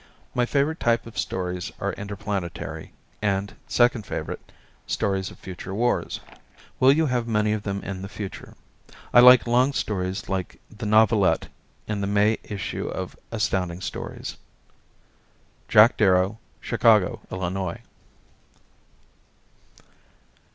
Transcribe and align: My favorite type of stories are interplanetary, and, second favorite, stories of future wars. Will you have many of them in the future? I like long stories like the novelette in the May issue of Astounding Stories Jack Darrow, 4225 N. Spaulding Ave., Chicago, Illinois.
My 0.33 0.47
favorite 0.47 0.79
type 0.79 1.05
of 1.05 1.15
stories 1.15 1.71
are 1.79 1.93
interplanetary, 1.93 2.91
and, 3.21 3.53
second 3.67 4.03
favorite, 4.03 4.51
stories 4.87 5.29
of 5.29 5.37
future 5.37 5.75
wars. 5.75 6.19
Will 6.79 6.91
you 6.91 7.05
have 7.05 7.27
many 7.27 7.53
of 7.53 7.61
them 7.61 7.83
in 7.83 8.01
the 8.01 8.09
future? 8.09 8.55
I 9.13 9.19
like 9.19 9.45
long 9.45 9.73
stories 9.73 10.27
like 10.27 10.59
the 10.75 10.87
novelette 10.87 11.49
in 11.87 12.01
the 12.01 12.07
May 12.07 12.39
issue 12.41 12.87
of 12.87 13.15
Astounding 13.31 13.81
Stories 13.81 14.37
Jack 15.67 15.97
Darrow, 15.97 16.39
4225 16.61 16.61
N. 16.63 16.63
Spaulding 16.63 17.05
Ave., 17.05 17.19
Chicago, 17.21 17.21
Illinois. 17.69 17.81